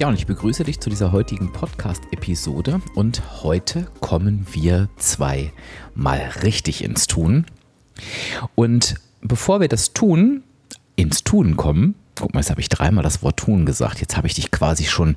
[0.00, 2.80] Ja, und ich begrüße dich zu dieser heutigen Podcast-Episode.
[2.94, 5.52] Und heute kommen wir zwei
[5.94, 7.44] mal richtig ins Tun.
[8.54, 10.42] Und bevor wir das tun,
[10.96, 14.00] ins Tun kommen, Guck mal, jetzt habe ich dreimal das Wort tun gesagt.
[14.00, 15.16] Jetzt habe ich dich quasi schon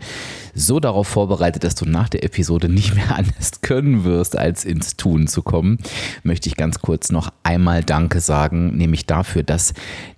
[0.55, 4.95] so darauf vorbereitet, dass du nach der Episode nicht mehr anders können wirst, als ins
[4.95, 5.80] Tun zu kommen.
[6.23, 9.73] Möchte ich ganz kurz noch einmal Danke sagen, nämlich dafür, dass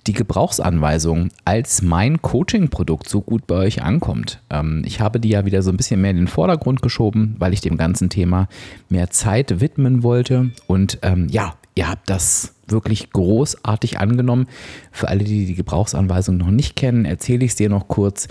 [0.08, 4.42] die Gebrauchsanweisung als mein Coaching-Produkt so gut bei euch ankommt.
[4.50, 7.54] Ähm, ich habe die ja wieder so ein bisschen mehr in den Vordergrund geschoben, weil
[7.54, 8.48] ich dem ganzen Thema
[8.90, 10.52] mehr Zeit widmen wollte.
[10.68, 14.48] Und ähm, ja, ihr habt das wirklich großartig angenommen.
[14.92, 18.28] Für alle, die die Gebrauchsanweisung noch nicht kennen, erzähle ich es dir noch kurz.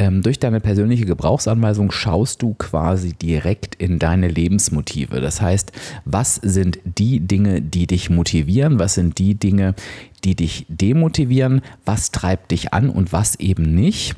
[0.00, 5.20] Ähm, durch deine persönliche Gebrauchsanweisung schaust du quasi direkt in deine Lebensmotive.
[5.20, 5.72] Das heißt,
[6.04, 8.78] was sind die Dinge, die dich motivieren?
[8.78, 9.74] Was sind die Dinge,
[10.22, 11.62] die dich demotivieren?
[11.84, 14.14] Was treibt dich an und was eben nicht?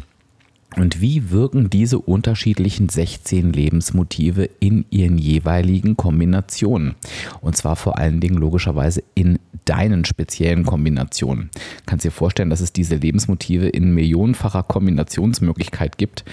[0.77, 6.95] Und wie wirken diese unterschiedlichen 16 Lebensmotive in ihren jeweiligen Kombinationen?
[7.41, 11.51] Und zwar vor allen Dingen logischerweise in deinen speziellen Kombinationen.
[11.55, 16.25] Du kannst dir vorstellen, dass es diese Lebensmotive in millionenfacher Kombinationsmöglichkeit gibt.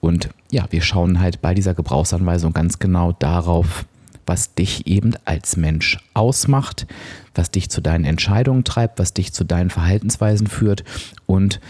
[0.00, 3.86] Und ja, wir schauen halt bei dieser Gebrauchsanweisung ganz genau darauf,
[4.26, 6.86] was dich eben als Mensch ausmacht,
[7.34, 10.84] was dich zu deinen Entscheidungen treibt, was dich zu deinen Verhaltensweisen führt
[11.26, 11.60] und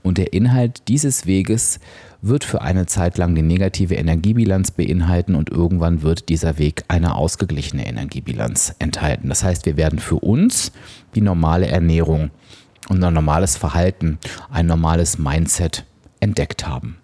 [0.04, 1.80] Und der Inhalt dieses Weges
[2.22, 7.16] wird für eine Zeit lang die negative Energiebilanz beinhalten und irgendwann wird dieser Weg eine
[7.16, 9.30] ausgeglichene Energiebilanz enthalten.
[9.30, 10.72] Das heißt, wir werden für uns
[11.16, 12.30] die normale Ernährung
[12.90, 15.86] unser normales Verhalten, ein normales Mindset
[16.20, 16.98] entdeckt haben.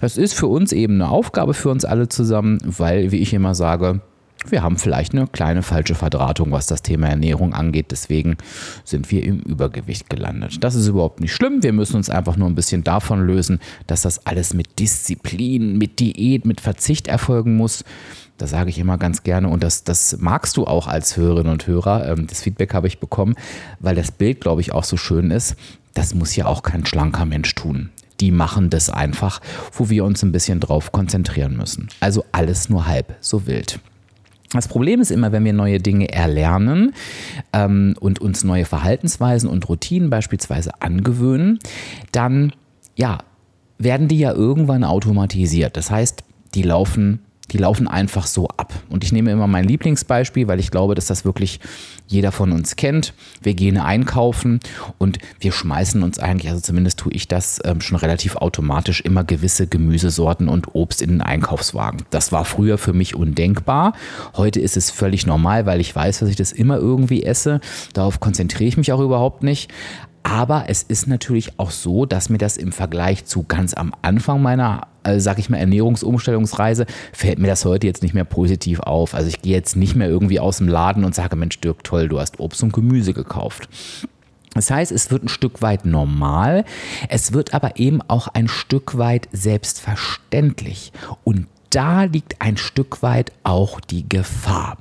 [0.00, 3.54] Das ist für uns eben eine Aufgabe für uns alle zusammen, weil, wie ich immer
[3.54, 4.00] sage,
[4.46, 7.86] wir haben vielleicht eine kleine falsche Verdrahtung, was das Thema Ernährung angeht.
[7.90, 8.36] Deswegen
[8.84, 10.62] sind wir im Übergewicht gelandet.
[10.62, 11.62] Das ist überhaupt nicht schlimm.
[11.62, 15.98] Wir müssen uns einfach nur ein bisschen davon lösen, dass das alles mit Disziplin, mit
[15.98, 17.84] Diät, mit Verzicht erfolgen muss.
[18.38, 21.66] Da sage ich immer ganz gerne, und das, das magst du auch als Hörerinnen und
[21.66, 23.34] Hörer, ähm, das Feedback habe ich bekommen,
[23.80, 25.56] weil das Bild, glaube ich, auch so schön ist.
[25.94, 27.90] Das muss ja auch kein schlanker Mensch tun.
[28.20, 29.40] Die machen das einfach,
[29.72, 31.88] wo wir uns ein bisschen drauf konzentrieren müssen.
[31.98, 33.80] Also alles nur halb so wild.
[34.52, 36.94] Das Problem ist immer, wenn wir neue Dinge erlernen
[37.52, 41.58] ähm, und uns neue Verhaltensweisen und Routinen beispielsweise angewöhnen,
[42.12, 42.52] dann
[42.96, 43.18] ja,
[43.78, 45.76] werden die ja irgendwann automatisiert.
[45.76, 46.24] Das heißt,
[46.54, 48.72] die laufen die laufen einfach so ab.
[48.88, 51.60] Und ich nehme immer mein Lieblingsbeispiel, weil ich glaube, dass das wirklich
[52.06, 53.14] jeder von uns kennt.
[53.42, 54.60] Wir gehen einkaufen
[54.98, 59.24] und wir schmeißen uns eigentlich, also zumindest tue ich das ähm, schon relativ automatisch, immer
[59.24, 62.02] gewisse Gemüsesorten und Obst in den Einkaufswagen.
[62.10, 63.92] Das war früher für mich undenkbar.
[64.36, 67.60] Heute ist es völlig normal, weil ich weiß, dass ich das immer irgendwie esse.
[67.92, 69.70] Darauf konzentriere ich mich auch überhaupt nicht.
[70.22, 74.42] Aber es ist natürlich auch so, dass mir das im Vergleich zu ganz am Anfang
[74.42, 79.14] meiner, äh, sag ich mal, Ernährungsumstellungsreise, fällt mir das heute jetzt nicht mehr positiv auf.
[79.14, 82.08] Also ich gehe jetzt nicht mehr irgendwie aus dem Laden und sage, Mensch, Dirk, toll,
[82.08, 83.68] du hast Obst und Gemüse gekauft.
[84.54, 86.64] Das heißt, es wird ein Stück weit normal,
[87.08, 90.92] es wird aber eben auch ein Stück weit selbstverständlich.
[91.22, 94.78] Und da liegt ein Stück weit auch die Gefahr.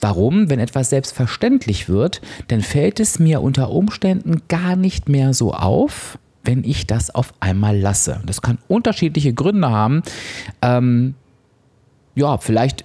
[0.00, 0.48] Warum?
[0.48, 6.18] Wenn etwas selbstverständlich wird, dann fällt es mir unter Umständen gar nicht mehr so auf,
[6.44, 8.20] wenn ich das auf einmal lasse.
[8.26, 10.02] Das kann unterschiedliche Gründe haben.
[10.62, 11.14] Ähm,
[12.14, 12.84] ja, vielleicht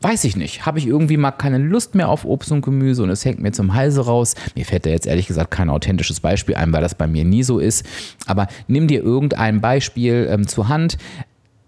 [0.00, 3.10] weiß ich nicht, habe ich irgendwie mal keine Lust mehr auf Obst und Gemüse und
[3.10, 4.34] es hängt mir zum Halse raus.
[4.54, 7.42] Mir fällt da jetzt ehrlich gesagt kein authentisches Beispiel ein, weil das bei mir nie
[7.42, 7.84] so ist.
[8.26, 10.98] Aber nimm dir irgendein Beispiel ähm, zur Hand.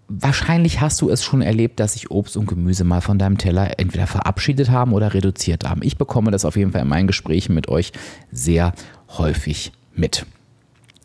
[0.07, 3.79] Wahrscheinlich hast du es schon erlebt, dass sich Obst und Gemüse mal von deinem Teller
[3.79, 5.81] entweder verabschiedet haben oder reduziert haben.
[5.83, 7.91] Ich bekomme das auf jeden Fall in meinen Gesprächen mit euch
[8.31, 8.73] sehr
[9.17, 10.25] häufig mit.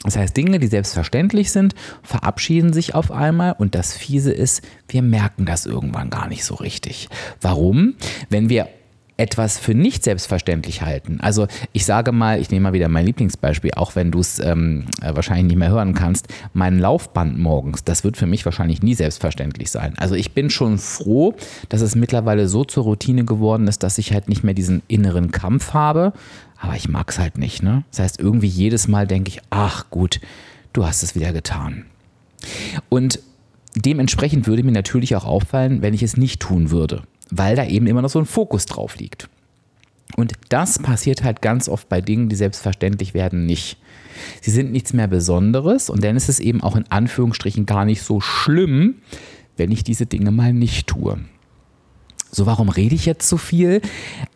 [0.03, 5.03] Das heißt, Dinge, die selbstverständlich sind, verabschieden sich auf einmal und das Fiese ist, wir
[5.03, 7.09] merken das irgendwann gar nicht so richtig.
[7.41, 7.95] Warum?
[8.29, 8.69] Wenn wir
[9.17, 11.21] etwas für nicht selbstverständlich halten.
[11.21, 14.85] Also ich sage mal, ich nehme mal wieder mein Lieblingsbeispiel, auch wenn du es ähm,
[15.01, 18.95] äh, wahrscheinlich nicht mehr hören kannst, mein Laufband morgens, das wird für mich wahrscheinlich nie
[18.95, 19.95] selbstverständlich sein.
[19.97, 21.35] Also ich bin schon froh,
[21.69, 25.31] dass es mittlerweile so zur Routine geworden ist, dass ich halt nicht mehr diesen inneren
[25.31, 26.13] Kampf habe,
[26.59, 27.63] aber ich mag es halt nicht.
[27.63, 27.85] Ne?
[27.91, 30.21] Das heißt, irgendwie jedes Mal denke ich, ach gut,
[30.73, 31.87] du hast es wieder getan.
[32.89, 33.21] Und
[33.75, 37.87] dementsprechend würde mir natürlich auch auffallen, wenn ich es nicht tun würde weil da eben
[37.87, 39.29] immer noch so ein Fokus drauf liegt.
[40.17, 43.79] Und das passiert halt ganz oft bei Dingen, die selbstverständlich werden, nicht.
[44.41, 48.03] Sie sind nichts mehr Besonderes und dann ist es eben auch in Anführungsstrichen gar nicht
[48.03, 48.97] so schlimm,
[49.57, 51.19] wenn ich diese Dinge mal nicht tue.
[52.37, 53.81] So, warum rede ich jetzt so viel?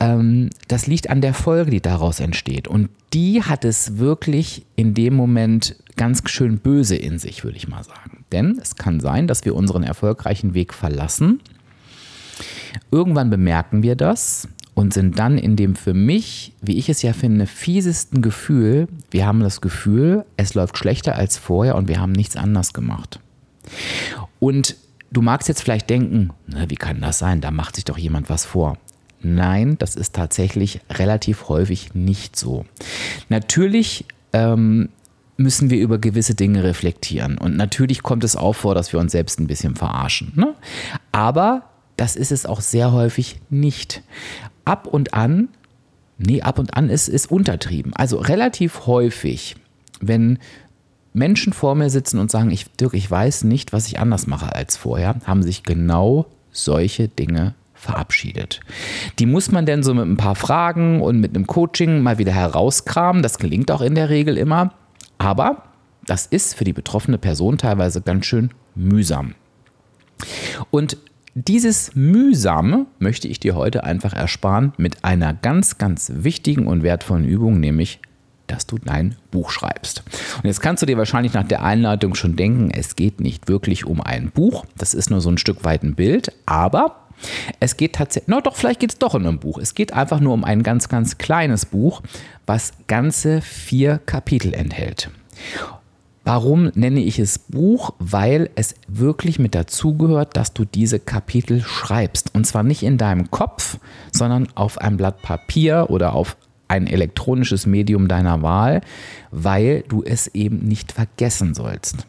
[0.00, 2.66] Ähm, das liegt an der Folge, die daraus entsteht.
[2.66, 7.68] Und die hat es wirklich in dem Moment ganz schön böse in sich, würde ich
[7.68, 8.24] mal sagen.
[8.32, 11.40] Denn es kann sein, dass wir unseren erfolgreichen Weg verlassen
[12.90, 17.12] Irgendwann bemerken wir das und sind dann in dem für mich, wie ich es ja
[17.12, 22.12] finde, fiesesten Gefühl, wir haben das Gefühl, es läuft schlechter als vorher und wir haben
[22.12, 23.20] nichts anders gemacht.
[24.38, 24.76] Und
[25.10, 27.40] du magst jetzt vielleicht denken, na, wie kann das sein?
[27.40, 28.78] Da macht sich doch jemand was vor.
[29.22, 32.64] Nein, das ist tatsächlich relativ häufig nicht so.
[33.28, 34.88] Natürlich ähm,
[35.36, 37.38] müssen wir über gewisse Dinge reflektieren.
[37.38, 40.32] Und natürlich kommt es auch vor, dass wir uns selbst ein bisschen verarschen.
[40.36, 40.54] Ne?
[41.12, 41.64] Aber
[41.96, 44.02] das ist es auch sehr häufig nicht.
[44.64, 45.48] Ab und an,
[46.18, 47.92] nee, ab und an ist es untertrieben.
[47.94, 49.56] Also relativ häufig,
[50.00, 50.38] wenn
[51.12, 54.54] Menschen vor mir sitzen und sagen, ich, Dirk, ich weiß nicht, was ich anders mache
[54.54, 58.60] als vorher, haben sich genau solche Dinge verabschiedet.
[59.18, 62.32] Die muss man denn so mit ein paar Fragen und mit einem Coaching mal wieder
[62.32, 63.22] herauskramen.
[63.22, 64.74] Das gelingt auch in der Regel immer.
[65.18, 65.64] Aber
[66.06, 69.34] das ist für die betroffene Person teilweise ganz schön mühsam.
[70.70, 70.98] Und
[71.34, 77.24] dieses Mühsame möchte ich dir heute einfach ersparen mit einer ganz, ganz wichtigen und wertvollen
[77.24, 78.00] Übung, nämlich
[78.50, 80.02] dass du dein Buch schreibst.
[80.38, 83.84] Und jetzt kannst du dir wahrscheinlich nach der Einleitung schon denken, es geht nicht wirklich
[83.84, 86.96] um ein Buch, das ist nur so ein Stück weit ein Bild, aber
[87.58, 89.58] es geht tatsächlich, na doch, vielleicht geht es doch um ein Buch.
[89.58, 92.02] Es geht einfach nur um ein ganz, ganz kleines Buch,
[92.46, 95.10] was ganze vier Kapitel enthält.
[96.24, 97.94] Warum nenne ich es Buch?
[97.98, 102.34] Weil es wirklich mit dazugehört, dass du diese Kapitel schreibst.
[102.34, 103.78] Und zwar nicht in deinem Kopf,
[104.12, 106.36] sondern auf ein Blatt Papier oder auf
[106.70, 108.80] ein elektronisches Medium deiner Wahl,
[109.32, 112.06] weil du es eben nicht vergessen sollst.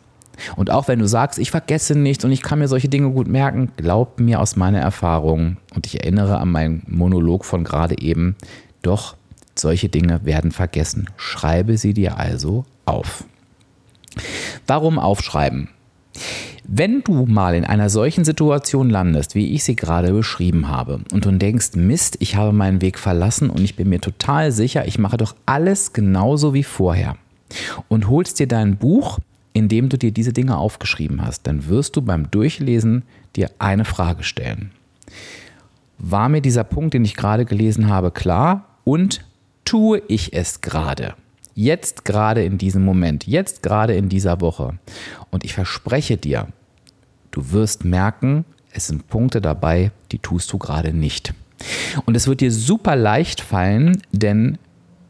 [0.55, 3.27] Und auch wenn du sagst, ich vergesse nichts und ich kann mir solche Dinge gut
[3.27, 8.35] merken, glaub mir aus meiner Erfahrung und ich erinnere an meinen Monolog von gerade eben,
[8.81, 9.15] doch
[9.55, 11.09] solche Dinge werden vergessen.
[11.17, 13.25] Schreibe sie dir also auf.
[14.67, 15.69] Warum aufschreiben?
[16.67, 21.25] Wenn du mal in einer solchen Situation landest, wie ich sie gerade beschrieben habe, und
[21.25, 24.99] du denkst, Mist, ich habe meinen Weg verlassen und ich bin mir total sicher, ich
[24.99, 27.17] mache doch alles genauso wie vorher,
[27.87, 29.19] und holst dir dein Buch,
[29.53, 33.03] in dem du dir diese Dinge aufgeschrieben hast, dann wirst du beim Durchlesen
[33.35, 34.71] dir eine Frage stellen.
[35.97, 38.65] War mir dieser Punkt, den ich gerade gelesen habe, klar?
[38.83, 39.25] Und
[39.65, 41.15] tue ich es gerade?
[41.53, 44.79] Jetzt gerade in diesem Moment, jetzt gerade in dieser Woche.
[45.29, 46.47] Und ich verspreche dir,
[47.31, 51.33] du wirst merken, es sind Punkte dabei, die tust du gerade nicht.
[52.05, 54.57] Und es wird dir super leicht fallen, denn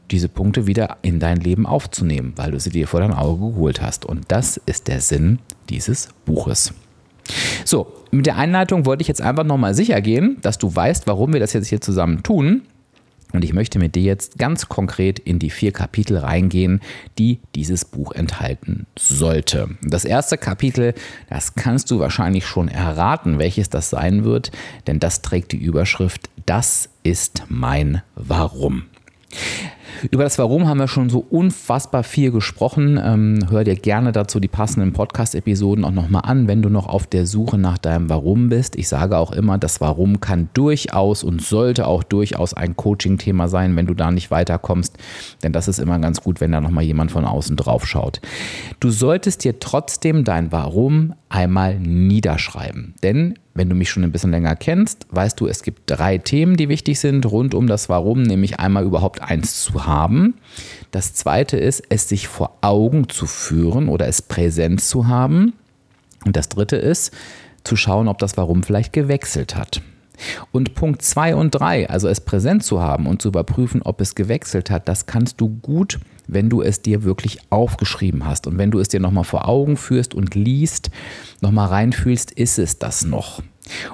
[0.10, 3.82] diese Punkte wieder in dein Leben aufzunehmen, weil du sie dir vor dein Auge geholt
[3.82, 4.06] hast.
[4.06, 6.74] Und das ist der Sinn dieses Buches.
[7.64, 11.32] So, mit der Einleitung wollte ich jetzt einfach nochmal sicher gehen, dass du weißt, warum
[11.32, 12.64] wir das jetzt hier zusammen tun.
[13.34, 16.82] Und ich möchte mit dir jetzt ganz konkret in die vier Kapitel reingehen,
[17.18, 19.70] die dieses Buch enthalten sollte.
[19.84, 20.94] Das erste Kapitel,
[21.30, 24.52] das kannst du wahrscheinlich schon erraten, welches das sein wird,
[24.88, 28.91] denn das trägt die Überschrift Das ist mein Warum.
[30.10, 33.00] Über das Warum haben wir schon so unfassbar viel gesprochen.
[33.04, 37.06] Ähm, hör dir gerne dazu die passenden Podcast-Episoden auch nochmal an, wenn du noch auf
[37.06, 38.76] der Suche nach deinem Warum bist.
[38.76, 43.76] Ich sage auch immer, das Warum kann durchaus und sollte auch durchaus ein Coaching-Thema sein,
[43.76, 44.98] wenn du da nicht weiterkommst.
[45.44, 48.22] Denn das ist immer ganz gut, wenn da nochmal jemand von außen drauf schaut.
[48.80, 52.96] Du solltest dir trotzdem dein Warum einmal niederschreiben.
[53.04, 56.56] Denn wenn du mich schon ein bisschen länger kennst, weißt du, es gibt drei Themen,
[56.56, 60.36] die wichtig sind rund um das Warum, nämlich einmal überhaupt eins zu haben.
[60.92, 65.54] Das zweite ist, es sich vor Augen zu führen oder es präsent zu haben.
[66.26, 67.14] Und das dritte ist,
[67.64, 69.82] zu schauen, ob das Warum vielleicht gewechselt hat.
[70.52, 74.16] Und Punkt 2 und 3, also es präsent zu haben und zu überprüfen, ob es
[74.16, 76.00] gewechselt hat, das kannst du gut,
[76.32, 78.48] wenn du es dir wirklich aufgeschrieben hast.
[78.48, 80.90] Und wenn du es dir nochmal vor Augen führst und liest,
[81.42, 83.44] nochmal reinfühlst, ist es das noch.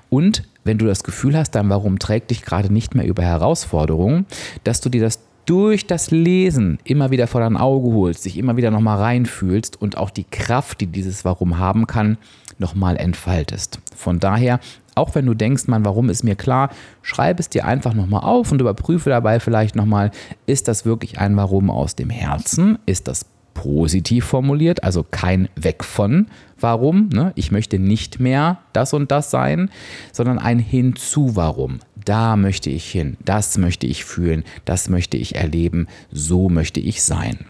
[0.09, 4.25] Und wenn du das Gefühl hast, dein Warum trägt dich gerade nicht mehr über Herausforderungen,
[4.63, 8.57] dass du dir das durch das Lesen immer wieder vor dein Auge holst, dich immer
[8.57, 12.17] wieder nochmal reinfühlst und auch die Kraft, die dieses Warum haben kann,
[12.59, 13.79] nochmal entfaltest.
[13.95, 14.59] Von daher
[14.97, 16.69] auch wenn du denkst, man, warum ist mir klar,
[17.01, 20.11] schreib es dir einfach nochmal auf und überprüfe dabei vielleicht nochmal,
[20.45, 22.79] ist das wirklich ein Warum aus dem Herzen?
[22.85, 26.27] Ist das positiv formuliert, also kein Weg von
[26.59, 27.09] Warum.
[27.09, 27.31] Ne?
[27.35, 29.71] Ich möchte nicht mehr das und das sein,
[30.11, 31.79] sondern ein Hinzu Warum.
[31.95, 37.01] Da möchte ich hin, das möchte ich fühlen, das möchte ich erleben, so möchte ich
[37.03, 37.45] sein.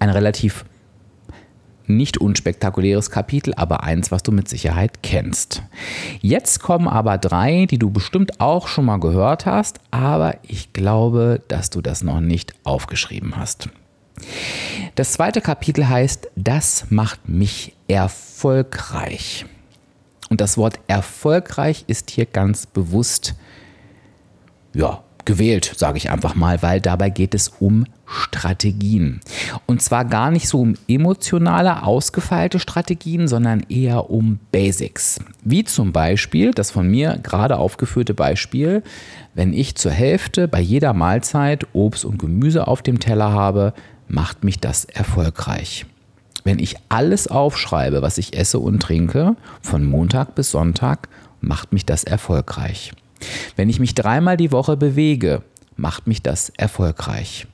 [0.00, 0.64] Ein relativ
[1.86, 5.62] nicht unspektakuläres Kapitel, aber eins, was du mit Sicherheit kennst.
[6.20, 11.42] Jetzt kommen aber drei, die du bestimmt auch schon mal gehört hast, aber ich glaube,
[11.48, 13.68] dass du das noch nicht aufgeschrieben hast.
[14.94, 19.44] Das zweite Kapitel heißt, das macht mich erfolgreich.
[20.30, 23.34] Und das Wort erfolgreich ist hier ganz bewusst
[24.74, 29.20] ja, gewählt, sage ich einfach mal, weil dabei geht es um Strategien.
[29.66, 35.20] Und zwar gar nicht so um emotionale, ausgefeilte Strategien, sondern eher um Basics.
[35.42, 38.82] Wie zum Beispiel das von mir gerade aufgeführte Beispiel,
[39.34, 43.72] wenn ich zur Hälfte bei jeder Mahlzeit Obst und Gemüse auf dem Teller habe,
[44.08, 45.86] macht mich das erfolgreich.
[46.44, 51.08] Wenn ich alles aufschreibe, was ich esse und trinke, von Montag bis Sonntag,
[51.40, 52.92] macht mich das erfolgreich.
[53.56, 55.42] Wenn ich mich dreimal die Woche bewege,
[55.76, 57.46] macht mich das erfolgreich.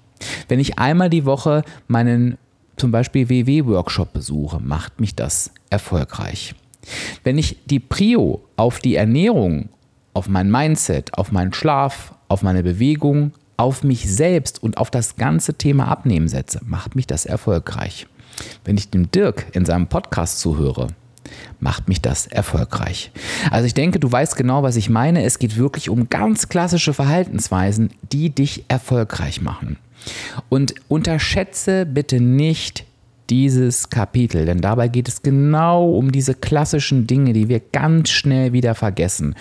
[0.48, 2.36] Wenn ich einmal die Woche meinen
[2.76, 6.54] zum Beispiel WW-Workshop besuche, macht mich das erfolgreich.
[7.24, 9.68] Wenn ich die Prio auf die Ernährung,
[10.14, 15.16] auf mein Mindset, auf meinen Schlaf, auf meine Bewegung, auf mich selbst und auf das
[15.16, 18.06] ganze Thema Abnehmen setze, macht mich das erfolgreich.
[18.64, 20.88] Wenn ich dem Dirk in seinem Podcast zuhöre,
[21.58, 23.10] macht mich das erfolgreich.
[23.50, 25.24] Also ich denke, du weißt genau, was ich meine.
[25.24, 29.76] Es geht wirklich um ganz klassische Verhaltensweisen, die dich erfolgreich machen.
[30.48, 32.84] Und unterschätze bitte nicht
[33.28, 38.52] dieses Kapitel, denn dabei geht es genau um diese klassischen Dinge, die wir ganz schnell
[38.52, 39.36] wieder vergessen.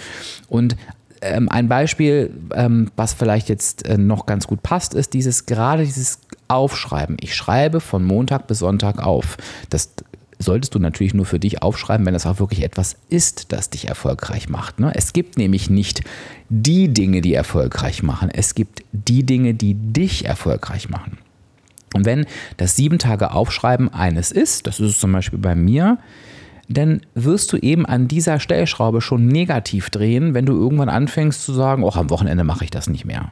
[0.47, 0.75] Und
[1.21, 5.83] ähm, ein Beispiel, ähm, was vielleicht jetzt äh, noch ganz gut passt, ist dieses gerade
[5.83, 7.17] dieses Aufschreiben.
[7.19, 9.37] Ich schreibe von Montag bis Sonntag auf.
[9.69, 9.91] Das
[10.39, 13.89] solltest du natürlich nur für dich aufschreiben, wenn es auch wirklich etwas ist, das dich
[13.89, 14.79] erfolgreich macht.
[14.79, 14.91] Ne?
[14.95, 16.01] Es gibt nämlich nicht
[16.47, 18.29] die Dinge, die erfolgreich machen.
[18.31, 21.17] Es gibt die Dinge, die dich erfolgreich machen.
[21.93, 22.25] Und wenn
[22.57, 25.97] das sieben Tage Aufschreiben eines ist, das ist es zum Beispiel bei mir,
[26.69, 31.51] dann wirst du eben an dieser Stellschraube schon negativ drehen, wenn du irgendwann anfängst zu
[31.51, 33.31] sagen, oh, am Wochenende mache ich das nicht mehr.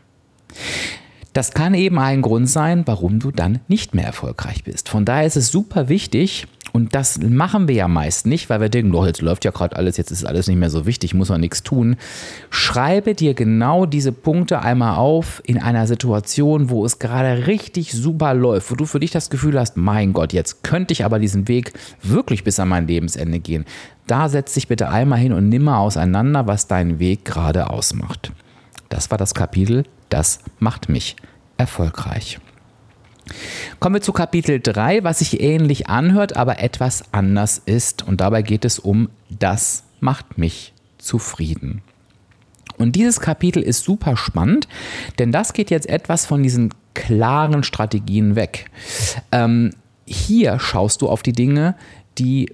[1.34, 4.90] Das kann eben ein Grund sein, warum du dann nicht mehr erfolgreich bist.
[4.90, 8.70] Von daher ist es super wichtig, und das machen wir ja meist nicht, weil wir
[8.70, 11.30] denken, doch, jetzt läuft ja gerade alles, jetzt ist alles nicht mehr so wichtig, muss
[11.30, 11.96] man nichts tun.
[12.50, 18.34] Schreibe dir genau diese Punkte einmal auf in einer Situation, wo es gerade richtig super
[18.34, 21.48] läuft, wo du für dich das Gefühl hast, mein Gott, jetzt könnte ich aber diesen
[21.48, 23.66] Weg wirklich bis an mein Lebensende gehen.
[24.08, 28.32] Da setz dich bitte einmal hin und nimm mal auseinander, was deinen Weg gerade ausmacht.
[28.90, 31.18] Das war das Kapitel, das macht mich
[31.58, 32.40] erfolgreich.
[33.80, 38.08] Kommen wir zu Kapitel 3, was sich ähnlich anhört, aber etwas anders ist.
[38.08, 41.82] Und dabei geht es um, das macht mich zufrieden.
[42.78, 44.68] Und dieses Kapitel ist super spannend,
[45.20, 48.70] denn das geht jetzt etwas von diesen klaren Strategien weg.
[49.32, 49.72] Ähm,
[50.06, 51.76] hier schaust du auf die Dinge,
[52.18, 52.52] die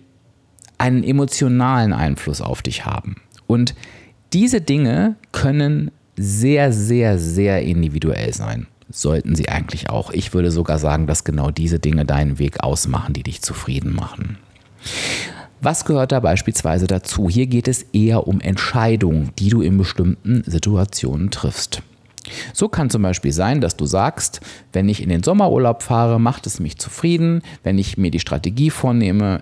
[0.78, 3.18] einen emotionalen Einfluss auf dich haben.
[3.48, 3.76] Und
[4.34, 8.68] diese Dinge können sehr, sehr, sehr individuell sein.
[8.96, 10.12] Sollten sie eigentlich auch.
[10.12, 14.38] Ich würde sogar sagen, dass genau diese Dinge deinen Weg ausmachen, die dich zufrieden machen.
[15.62, 17.28] Was gehört da beispielsweise dazu?
[17.28, 21.82] Hier geht es eher um Entscheidungen, die du in bestimmten Situationen triffst.
[22.54, 24.42] So kann zum Beispiel sein, dass du sagst,
[24.74, 27.42] wenn ich in den Sommerurlaub fahre, macht es mich zufrieden.
[27.64, 29.42] Wenn ich mir die Strategie vornehme,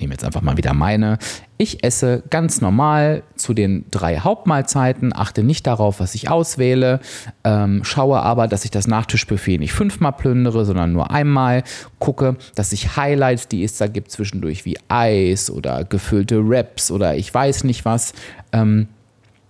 [0.00, 1.18] nehme jetzt einfach mal wieder meine.
[1.58, 7.00] Ich esse ganz normal zu den drei Hauptmahlzeiten, achte nicht darauf, was ich auswähle,
[7.44, 11.62] ähm, schaue aber, dass ich das Nachtischbuffet nicht fünfmal plündere, sondern nur einmal.
[11.98, 17.16] Gucke, dass ich Highlights, die es da gibt, zwischendurch wie Eis oder gefüllte Wraps oder
[17.16, 18.12] ich weiß nicht was,
[18.52, 18.88] ähm,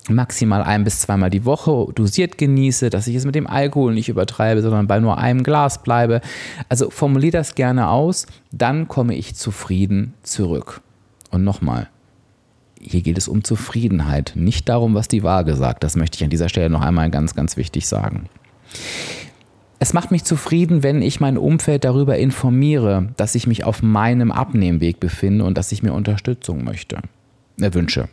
[0.09, 4.09] maximal ein bis zweimal die Woche dosiert genieße, dass ich es mit dem Alkohol nicht
[4.09, 6.21] übertreibe, sondern bei nur einem Glas bleibe.
[6.69, 10.81] Also formuliere das gerne aus, dann komme ich zufrieden zurück.
[11.31, 11.89] Und nochmal,
[12.79, 15.83] hier geht es um Zufriedenheit, nicht darum, was die Waage sagt.
[15.83, 18.29] Das möchte ich an dieser Stelle noch einmal ganz, ganz wichtig sagen.
[19.79, 24.31] Es macht mich zufrieden, wenn ich mein Umfeld darüber informiere, dass ich mich auf meinem
[24.31, 26.97] Abnehmweg befinde und dass ich mir Unterstützung möchte,
[27.61, 28.09] äh, wünsche.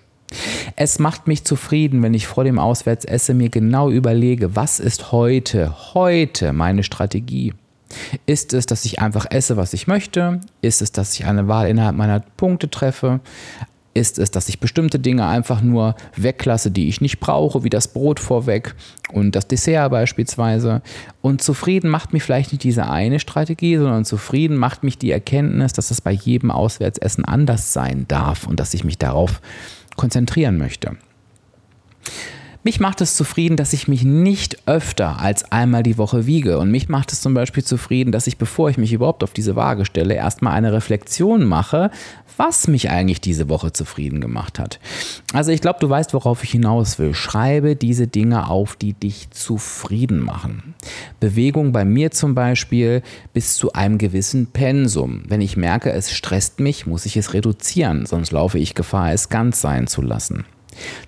[0.77, 5.95] Es macht mich zufrieden, wenn ich vor dem Auswärtsessen mir genau überlege, was ist heute,
[5.95, 7.55] heute meine Strategie?
[8.27, 10.41] Ist es, dass ich einfach esse, was ich möchte?
[10.63, 13.21] Ist es, dass ich eine Wahl innerhalb meiner Punkte treffe?
[13.97, 17.87] Ist es, dass ich bestimmte Dinge einfach nur weglasse, die ich nicht brauche, wie das
[17.87, 18.75] Brot vorweg
[19.13, 20.83] und das Dessert beispielsweise?
[21.23, 25.75] Und zufrieden macht mich vielleicht nicht diese eine Strategie, sondern zufrieden macht mich die Erkenntnis,
[25.75, 29.41] dass es bei jedem Auswärtsessen anders sein darf und dass ich mich darauf
[29.97, 30.97] konzentrieren möchte.
[32.67, 36.59] Mich macht es zufrieden, dass ich mich nicht öfter als einmal die Woche wiege.
[36.59, 39.55] Und mich macht es zum Beispiel zufrieden, dass ich, bevor ich mich überhaupt auf diese
[39.55, 41.91] Waage stelle, erstmal eine Reflexion mache,
[42.39, 44.81] was mich eigentlich diese Woche zufrieden gemacht hat.
[45.35, 47.13] Also ich glaube, du weißt, worauf ich hinaus will.
[47.13, 50.75] Schreibe diese Dinge auf, die dich zufrieden machen.
[51.21, 53.03] Bewegung bei mir zum Beispiel
[53.35, 55.25] bis zu einem gewissen Pensum.
[55.29, 59.29] Wenn ich merke, es stresst mich, muss ich es reduzieren, sonst laufe ich Gefahr, es
[59.29, 60.47] ganz sein zu lassen.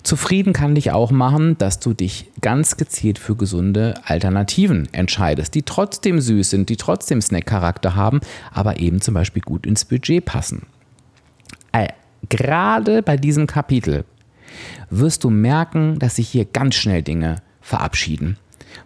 [0.03, 5.63] Zufrieden kann dich auch machen, dass du dich ganz gezielt für gesunde Alternativen entscheidest, die
[5.63, 10.67] trotzdem süß sind, die trotzdem Snack-Charakter haben, aber eben zum Beispiel gut ins Budget passen.
[11.71, 11.89] Äh,
[12.29, 14.05] gerade bei diesem Kapitel
[14.89, 18.37] wirst du merken, dass sich hier ganz schnell Dinge verabschieden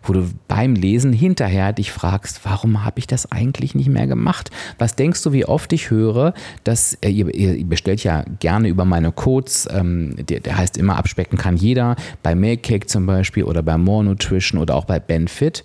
[0.04, 4.50] wo du beim Lesen hinterher dich fragst, warum habe ich das eigentlich nicht mehr gemacht?
[4.78, 6.34] Was denkst du, wie oft ich höre,
[6.64, 10.98] dass äh, ihr, ihr, bestellt ja gerne über meine Codes, ähm, der, der, heißt immer
[10.98, 15.64] abspecken kann jeder, bei Milkcake zum Beispiel oder bei More Nutrition oder auch bei Benfit.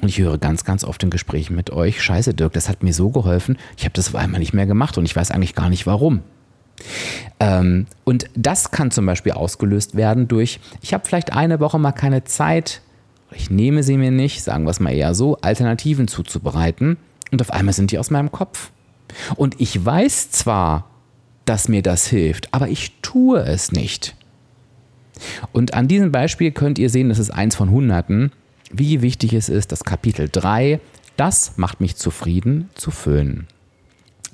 [0.00, 2.92] Und ich höre ganz, ganz oft in Gesprächen mit euch, scheiße Dirk, das hat mir
[2.92, 5.68] so geholfen, ich habe das auf einmal nicht mehr gemacht und ich weiß eigentlich gar
[5.68, 6.22] nicht warum.
[7.40, 11.92] Ähm, und das kann zum Beispiel ausgelöst werden durch, ich habe vielleicht eine Woche mal
[11.92, 12.82] keine Zeit,
[13.32, 16.96] ich nehme sie mir nicht, sagen wir es mal eher so, Alternativen zuzubereiten
[17.30, 18.70] und auf einmal sind die aus meinem Kopf.
[19.36, 20.90] Und ich weiß zwar,
[21.44, 24.14] dass mir das hilft, aber ich tue es nicht.
[25.52, 28.32] Und an diesem Beispiel könnt ihr sehen, das ist eins von Hunderten,
[28.70, 30.80] wie wichtig es ist, das Kapitel 3,
[31.16, 33.46] das macht mich zufrieden, zu füllen.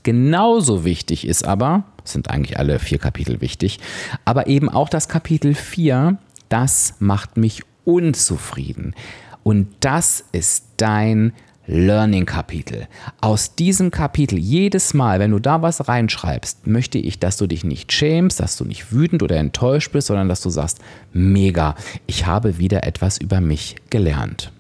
[0.03, 3.79] Genauso wichtig ist aber, sind eigentlich alle vier Kapitel wichtig,
[4.25, 6.19] aber eben auch das Kapitel 4,
[6.51, 8.95] das macht mich unzufrieden.
[9.43, 11.33] Und das ist dein
[11.67, 12.89] Learning-Kapitel.
[13.21, 17.65] Aus diesem Kapitel, jedes Mal, wenn du da was reinschreibst, möchte ich, dass du dich
[17.65, 20.81] nicht schämst, dass du nicht wütend oder enttäuscht bist, sondern dass du sagst,
[21.13, 21.75] mega,
[22.07, 24.53] ich habe wieder etwas über mich gelernt.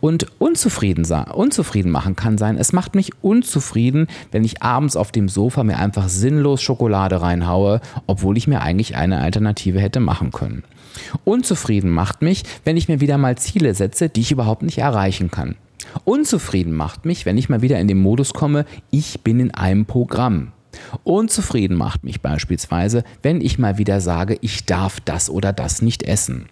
[0.00, 5.28] Und unzufrieden, unzufrieden machen kann sein, es macht mich unzufrieden, wenn ich abends auf dem
[5.28, 10.64] Sofa mir einfach sinnlos Schokolade reinhaue, obwohl ich mir eigentlich eine Alternative hätte machen können.
[11.24, 15.30] Unzufrieden macht mich, wenn ich mir wieder mal Ziele setze, die ich überhaupt nicht erreichen
[15.30, 15.56] kann.
[16.04, 19.86] Unzufrieden macht mich, wenn ich mal wieder in den Modus komme, ich bin in einem
[19.86, 20.52] Programm.
[21.04, 26.02] Unzufrieden macht mich beispielsweise, wenn ich mal wieder sage, ich darf das oder das nicht
[26.02, 26.46] essen.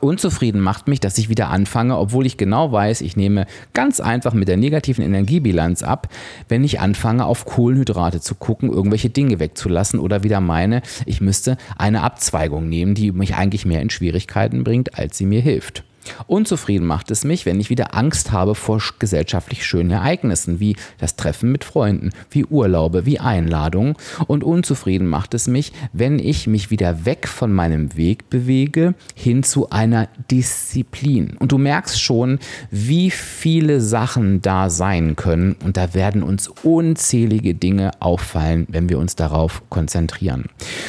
[0.00, 4.32] Unzufrieden macht mich, dass ich wieder anfange, obwohl ich genau weiß, ich nehme ganz einfach
[4.32, 6.08] mit der negativen Energiebilanz ab,
[6.48, 11.56] wenn ich anfange, auf Kohlenhydrate zu gucken, irgendwelche Dinge wegzulassen oder wieder meine, ich müsste
[11.76, 15.84] eine Abzweigung nehmen, die mich eigentlich mehr in Schwierigkeiten bringt, als sie mir hilft.
[16.26, 21.16] Unzufrieden macht es mich, wenn ich wieder Angst habe vor gesellschaftlich schönen Ereignissen, wie das
[21.16, 23.94] Treffen mit Freunden, wie Urlaube, wie Einladungen.
[24.26, 29.42] Und unzufrieden macht es mich, wenn ich mich wieder weg von meinem Weg bewege, hin
[29.42, 31.36] zu einer Disziplin.
[31.38, 32.38] Und du merkst schon,
[32.70, 35.56] wie viele Sachen da sein können.
[35.64, 40.44] Und da werden uns unzählige Dinge auffallen, wenn wir uns darauf konzentrieren.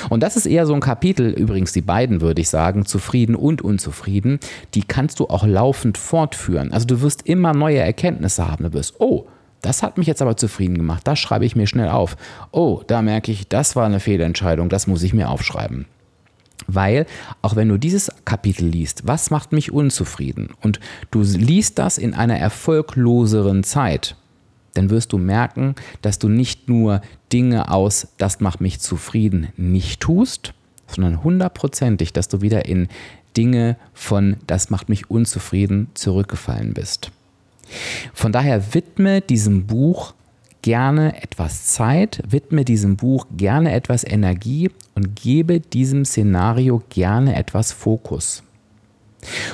[0.09, 3.61] Und das ist eher so ein Kapitel, übrigens die beiden würde ich sagen, zufrieden und
[3.61, 4.39] unzufrieden,
[4.75, 6.71] die kann kannst du auch laufend fortführen.
[6.71, 8.65] Also du wirst immer neue Erkenntnisse haben.
[8.65, 9.25] Du wirst, oh,
[9.59, 11.01] das hat mich jetzt aber zufrieden gemacht.
[11.07, 12.15] Das schreibe ich mir schnell auf.
[12.51, 14.69] Oh, da merke ich, das war eine Fehlentscheidung.
[14.69, 15.87] Das muss ich mir aufschreiben.
[16.67, 17.07] Weil,
[17.41, 20.49] auch wenn du dieses Kapitel liest, was macht mich unzufrieden?
[20.61, 24.15] Und du liest das in einer erfolgloseren Zeit,
[24.75, 27.01] dann wirst du merken, dass du nicht nur
[27.33, 30.53] Dinge aus, das macht mich zufrieden, nicht tust,
[30.85, 32.89] sondern hundertprozentig, dass du wieder in
[33.37, 37.11] Dinge von das macht mich unzufrieden zurückgefallen bist.
[38.13, 40.13] Von daher widme diesem Buch
[40.61, 47.71] gerne etwas Zeit, widme diesem Buch gerne etwas Energie und gebe diesem Szenario gerne etwas
[47.71, 48.43] Fokus.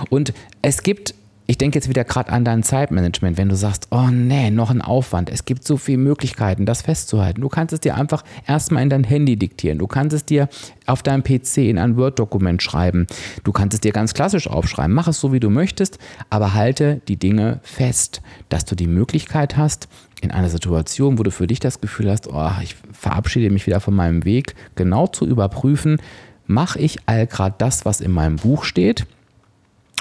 [0.09, 1.13] Und es gibt
[1.47, 4.81] ich denke jetzt wieder gerade an dein Zeitmanagement, wenn du sagst, oh nee, noch ein
[4.81, 5.29] Aufwand.
[5.29, 7.41] Es gibt so viele Möglichkeiten, das festzuhalten.
[7.41, 9.77] Du kannst es dir einfach erstmal in dein Handy diktieren.
[9.77, 10.49] Du kannst es dir
[10.87, 13.05] auf deinem PC in ein Word-Dokument schreiben.
[13.43, 14.93] Du kannst es dir ganz klassisch aufschreiben.
[14.93, 15.99] Mach es so, wie du möchtest,
[16.31, 19.87] aber halte die Dinge fest, dass du die Möglichkeit hast,
[20.21, 23.79] in einer Situation, wo du für dich das Gefühl hast, oh, ich verabschiede mich wieder
[23.79, 26.01] von meinem Weg, genau zu überprüfen,
[26.47, 29.05] mache ich all gerade das, was in meinem Buch steht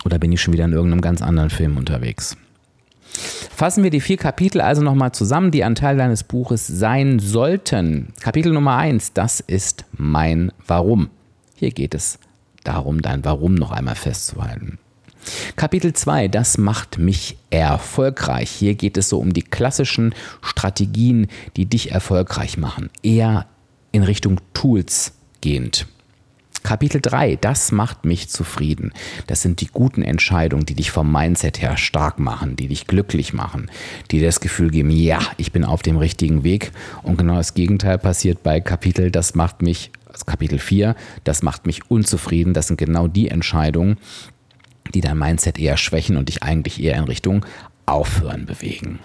[0.05, 2.37] oder bin ich schon wieder in irgendeinem ganz anderen Film unterwegs?
[3.55, 8.13] Fassen wir die vier Kapitel also nochmal zusammen, die ein Teil deines Buches sein sollten.
[8.21, 11.11] Kapitel Nummer eins, das ist mein Warum.
[11.55, 12.19] Hier geht es
[12.65, 14.79] darum, dein Warum noch einmal festzuhalten.
[15.57, 18.51] Kapitel 2, das macht mich erfolgreich.
[18.51, 22.91] Hier geht es so um die klassischen Strategien, die dich erfolgreich machen.
[23.03, 23.47] Eher
[23.93, 25.87] in Richtung Tools gehend.
[26.65, 28.95] Kapitel 3, das macht mich zufrieden.
[29.27, 33.35] Das sind die guten Entscheidungen, die dich vom Mindset her stark machen, die dich glücklich
[33.35, 33.71] machen,
[34.11, 36.73] die dir das Gefühl geben, ja, ich bin auf dem richtigen Weg.
[37.03, 41.67] Und genau das Gegenteil passiert bei Kapitel, das macht mich, also Kapitel 4, das macht
[41.67, 42.55] mich unzufrieden.
[42.55, 43.99] Das sind genau die Entscheidungen,
[44.95, 47.45] die dein Mindset eher schwächen und dich eigentlich eher in Richtung
[47.85, 49.01] Aufhören bewegen.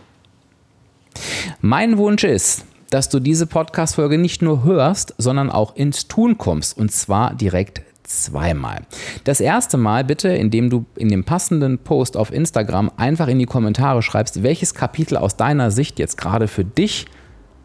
[1.60, 6.78] Mein Wunsch ist, dass du diese Podcast-Folge nicht nur hörst, sondern auch ins Tun kommst.
[6.78, 8.82] Und zwar direkt zweimal.
[9.24, 13.46] Das erste Mal bitte, indem du in dem passenden Post auf Instagram einfach in die
[13.46, 17.06] Kommentare schreibst, welches Kapitel aus deiner Sicht jetzt gerade für dich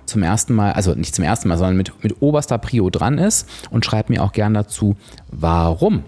[0.05, 3.49] zum ersten Mal, also nicht zum ersten Mal, sondern mit, mit oberster Prio dran ist
[3.71, 4.97] und schreib mir auch gern dazu,
[5.29, 6.05] warum.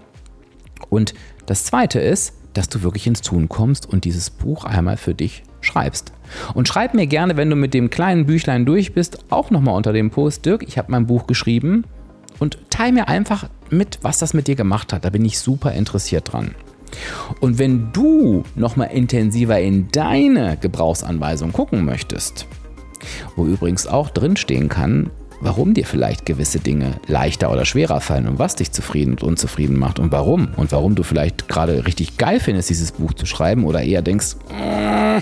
[0.89, 1.15] Und
[1.47, 5.43] das zweite ist, dass du wirklich ins Tun kommst und dieses Buch einmal für dich
[5.61, 6.11] schreibst.
[6.53, 9.93] Und schreib mir gerne, wenn du mit dem kleinen Büchlein durch bist, auch nochmal unter
[9.93, 11.85] dem Post, Dirk, ich habe mein Buch geschrieben
[12.39, 15.05] und teile mir einfach mit, was das mit dir gemacht hat.
[15.05, 16.55] Da bin ich super interessiert dran.
[17.39, 22.45] Und wenn du nochmal intensiver in deine Gebrauchsanweisung gucken möchtest,
[23.35, 28.39] wo übrigens auch drinstehen kann, warum dir vielleicht gewisse Dinge leichter oder schwerer fallen und
[28.39, 30.49] was dich zufrieden und unzufrieden macht und warum.
[30.55, 34.35] Und warum du vielleicht gerade richtig geil findest, dieses Buch zu schreiben oder eher denkst,
[34.49, 35.21] äh,